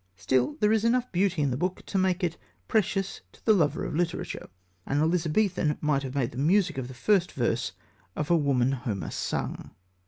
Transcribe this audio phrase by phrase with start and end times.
[0.15, 2.35] Still, there is enough beauty in the book to make it
[2.67, 4.49] precious to the lover of literature.
[4.83, 7.73] An Elizabethan might have made the music of the first verse
[8.15, 9.75] of A Woman Homer Sung.